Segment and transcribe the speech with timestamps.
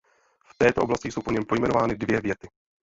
[0.45, 2.47] V této oblasti jsou po něm pojmenovány dvě věty.